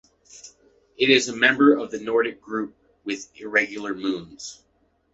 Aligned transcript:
It 0.97 1.11
is 1.11 1.29
a 1.29 1.35
member 1.35 1.77
of 1.77 1.91
the 1.91 1.99
Nordic 1.99 2.41
Group 2.41 2.75
with 3.05 3.29
irregular 3.35 3.93
moons. 3.93 4.63